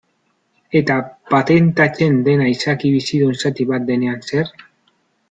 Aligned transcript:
Eta 0.79 0.95
patentatzen 1.33 2.17
dena 2.29 2.47
izaki 2.53 2.91
bizidun 2.97 3.37
zati 3.45 3.69
bat 3.73 3.87
denean 3.91 4.25
zer? 4.33 4.51